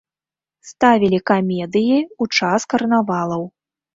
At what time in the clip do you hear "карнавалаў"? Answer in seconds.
2.75-3.43